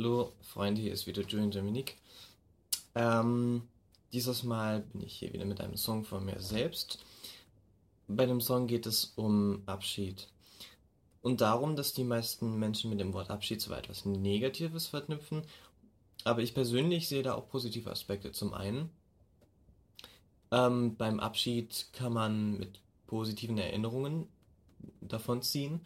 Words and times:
Hallo 0.00 0.32
Freunde, 0.42 0.80
hier 0.80 0.92
ist 0.92 1.08
wieder 1.08 1.22
Julian 1.22 1.50
Dominique. 1.50 1.96
Ähm, 2.94 3.62
dieses 4.12 4.44
Mal 4.44 4.82
bin 4.82 5.02
ich 5.02 5.14
hier 5.14 5.32
wieder 5.32 5.44
mit 5.44 5.60
einem 5.60 5.76
Song 5.76 6.04
von 6.04 6.24
mir 6.24 6.38
selbst. 6.38 7.04
Bei 8.06 8.24
dem 8.24 8.40
Song 8.40 8.68
geht 8.68 8.86
es 8.86 9.06
um 9.16 9.64
Abschied. 9.66 10.28
Und 11.20 11.40
darum, 11.40 11.74
dass 11.74 11.94
die 11.94 12.04
meisten 12.04 12.60
Menschen 12.60 12.90
mit 12.90 13.00
dem 13.00 13.12
Wort 13.12 13.28
Abschied 13.28 13.60
zwar 13.60 13.78
etwas 13.78 14.04
Negatives 14.04 14.86
verknüpfen, 14.86 15.42
aber 16.22 16.42
ich 16.42 16.54
persönlich 16.54 17.08
sehe 17.08 17.24
da 17.24 17.34
auch 17.34 17.48
positive 17.48 17.90
Aspekte. 17.90 18.30
Zum 18.30 18.54
einen, 18.54 18.90
ähm, 20.52 20.94
beim 20.94 21.18
Abschied 21.18 21.88
kann 21.92 22.12
man 22.12 22.56
mit 22.56 22.78
positiven 23.08 23.58
Erinnerungen 23.58 24.28
davon 25.00 25.42
ziehen 25.42 25.80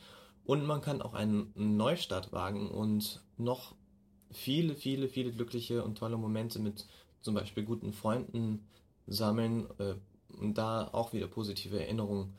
und 0.44 0.66
man 0.66 0.82
kann 0.82 1.00
auch 1.00 1.14
einen 1.14 1.50
Neustart 1.54 2.30
wagen 2.30 2.70
und 2.70 3.22
noch 3.38 3.74
viele, 4.32 4.74
viele, 4.74 5.08
viele 5.08 5.32
glückliche 5.32 5.82
und 5.84 5.98
tolle 5.98 6.16
Momente 6.16 6.58
mit 6.58 6.86
zum 7.20 7.34
Beispiel 7.34 7.64
guten 7.64 7.92
Freunden 7.92 8.66
sammeln 9.06 9.66
äh, 9.78 9.94
und 10.40 10.58
da 10.58 10.88
auch 10.92 11.12
wieder 11.12 11.28
positive 11.28 11.78
Erinnerungen 11.78 12.34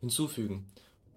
hinzufügen. 0.00 0.66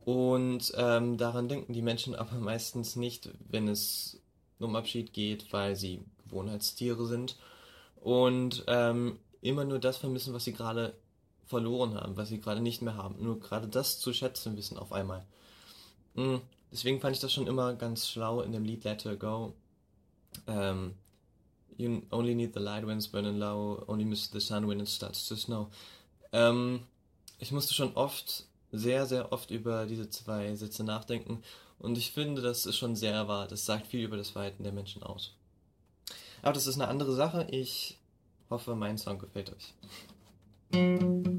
Und 0.05 0.73
ähm, 0.75 1.17
daran 1.17 1.47
denken 1.47 1.73
die 1.73 1.81
Menschen 1.81 2.15
aber 2.15 2.35
meistens 2.35 2.95
nicht, 2.95 3.29
wenn 3.49 3.67
es 3.67 4.19
um 4.59 4.75
Abschied 4.75 5.13
geht, 5.13 5.51
weil 5.51 5.75
sie 5.75 6.01
Gewohnheitstiere 6.25 7.07
sind 7.07 7.35
und 7.99 8.63
ähm, 8.67 9.17
immer 9.41 9.65
nur 9.65 9.79
das 9.79 9.97
vermissen, 9.97 10.33
was 10.33 10.43
sie 10.43 10.53
gerade 10.53 10.93
verloren 11.45 11.95
haben, 11.95 12.15
was 12.15 12.29
sie 12.29 12.39
gerade 12.39 12.61
nicht 12.61 12.81
mehr 12.81 12.95
haben. 12.95 13.15
Nur 13.19 13.39
gerade 13.39 13.67
das 13.67 13.99
zu 13.99 14.13
schätzen 14.13 14.55
wissen 14.55 14.77
auf 14.77 14.93
einmal. 14.93 15.25
Mhm. 16.13 16.41
Deswegen 16.71 17.01
fand 17.01 17.15
ich 17.15 17.21
das 17.21 17.33
schon 17.33 17.47
immer 17.47 17.73
ganz 17.73 18.07
schlau 18.07 18.41
in 18.41 18.53
dem 18.53 18.63
Lied 18.63 18.85
Let 18.85 19.03
Her 19.03 19.17
Go. 19.17 19.53
Um, 20.47 20.95
you 21.77 22.03
only 22.11 22.35
need 22.35 22.53
the 22.53 22.59
light 22.59 22.85
when 22.85 22.97
it's 22.97 23.07
burning 23.07 23.39
low, 23.39 23.83
only 23.87 24.05
miss 24.05 24.27
the 24.27 24.39
sun 24.39 24.67
when 24.67 24.79
it 24.79 24.87
starts 24.87 25.27
to 25.27 25.35
snow. 25.35 25.69
Ähm, 26.31 26.81
ich 27.39 27.51
musste 27.51 27.73
schon 27.73 27.95
oft, 27.95 28.45
sehr, 28.71 29.05
sehr 29.05 29.33
oft 29.33 29.51
über 29.51 29.85
diese 29.85 30.09
zwei 30.09 30.55
Sätze 30.55 30.83
nachdenken 30.83 31.43
und 31.79 31.97
ich 31.97 32.11
finde, 32.11 32.41
das 32.41 32.65
ist 32.65 32.77
schon 32.77 32.95
sehr 32.95 33.27
wahr. 33.27 33.47
Das 33.47 33.65
sagt 33.65 33.87
viel 33.87 34.05
über 34.05 34.17
das 34.17 34.29
Verhalten 34.29 34.63
der 34.63 34.71
Menschen 34.71 35.03
aus. 35.03 35.33
Aber 36.41 36.53
das 36.53 36.67
ist 36.67 36.75
eine 36.75 36.87
andere 36.87 37.13
Sache. 37.13 37.47
Ich 37.49 37.97
hoffe, 38.49 38.75
mein 38.75 38.97
Song 38.97 39.19
gefällt 39.19 39.51
euch. 39.51 41.30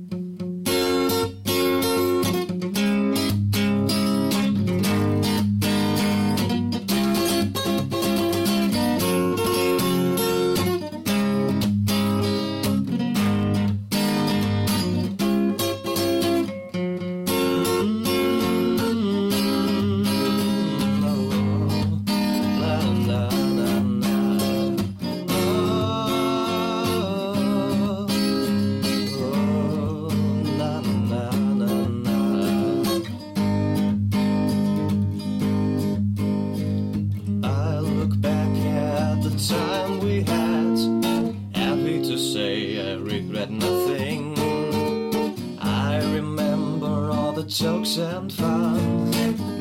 Jokes 47.62 47.98
and 47.98 48.32
fun. 48.32 49.10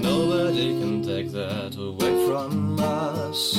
Nobody 0.01 0.79
can 0.79 1.03
take 1.03 1.31
that 1.31 1.75
away 1.77 2.25
from 2.25 2.79
us. 2.79 3.55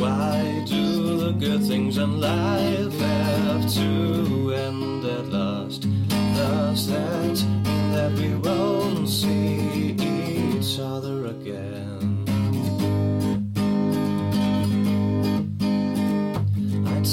Why 0.00 0.64
do 0.66 1.16
the 1.18 1.32
good 1.38 1.64
things 1.66 1.96
in 1.98 2.20
life 2.20 2.98
have 2.98 3.72
to 3.74 4.54
end 4.54 5.04
at 5.04 5.26
last? 5.28 5.86
Does 6.36 6.88
that 6.88 7.07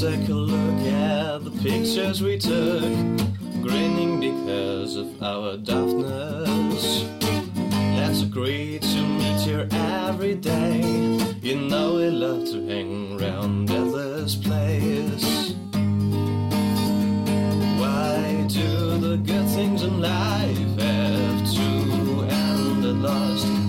take 0.01 0.27
a 0.27 0.33
look 0.33 0.81
at 0.91 1.45
the 1.45 1.51
pictures 1.63 2.21
we 2.21 2.37
took 2.37 2.81
grinning 3.61 4.19
because 4.19 4.97
of 4.97 5.23
our 5.23 5.55
daftness. 5.55 7.05
Let's 7.95 8.21
agree 8.21 8.79
to 8.79 9.01
meet 9.01 9.39
here 9.39 9.69
every 9.71 10.35
day. 10.35 10.81
You 11.41 11.55
know 11.69 11.95
we 11.95 12.09
love 12.09 12.43
to 12.51 12.67
hang 12.67 13.21
around 13.21 13.71
at 13.71 13.91
this 13.93 14.35
place. 14.35 15.53
Why 17.79 18.45
do 18.49 18.97
the 18.97 19.15
good 19.23 19.47
things 19.47 19.81
in 19.83 20.01
life 20.01 20.79
have 20.81 21.53
to 21.53 22.27
end 22.29 22.85
at 22.85 22.95
last? 22.95 23.64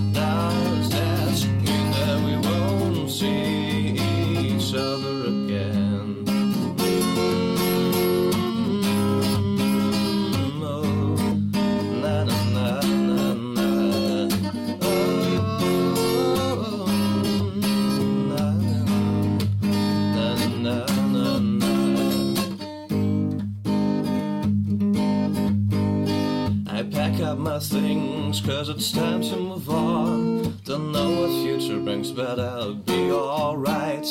Up 27.21 27.37
my 27.37 27.59
things, 27.59 28.41
cause 28.41 28.69
it's 28.69 28.91
time 28.91 29.21
to 29.21 29.35
move 29.35 29.69
on. 29.69 30.57
Don't 30.65 30.91
know 30.91 31.21
what 31.21 31.29
future 31.43 31.79
brings, 31.79 32.11
but 32.11 32.39
I'll 32.39 32.73
be 32.73 33.11
alright. 33.11 34.07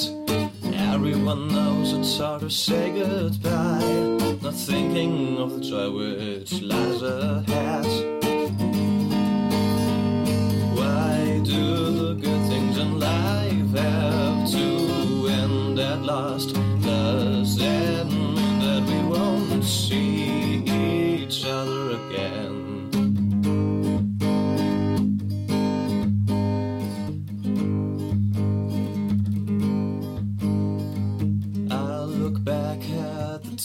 Everyone 0.65 1.49
knows 1.49 1.93
it's 1.93 2.19
hard 2.19 2.41
to 2.41 2.50
say 2.50 2.93
goodbye. 2.93 4.39
Not 4.43 4.55
thinking 4.55 5.39
of 5.39 5.55
the 5.55 5.61
joy 5.61 5.91
which 5.91 6.62
lies 6.62 7.03
ahead. 7.03 8.25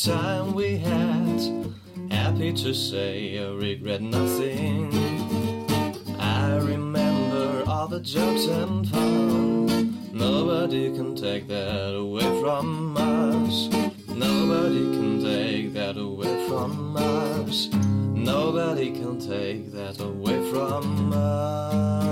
Time 0.04 0.54
we 0.54 0.78
had. 0.78 1.40
Happy 2.10 2.52
to 2.54 2.74
say 2.74 3.38
I 3.38 3.52
regret 3.52 4.02
nothing. 4.02 4.92
I 6.20 6.58
remember 6.58 7.64
all 7.68 7.88
the 7.88 8.00
jokes 8.00 8.46
and 8.46 8.90
fun. 8.90 10.12
Nobody 10.12 10.92
can 10.96 11.16
take 11.16 11.48
that 11.50 11.96
away 11.96 12.42
from 12.42 12.98
us. 12.98 13.70
Nobody 14.08 14.86
can 14.98 15.22
take 15.22 15.74
that 15.74 15.98
away 15.98 16.48
from 16.48 16.98
us. 16.98 17.68
Nobody 17.72 18.92
can 18.92 19.20
take 19.20 19.72
that 19.72 20.00
away 20.00 20.50
from 20.52 21.14
us. 21.14 22.11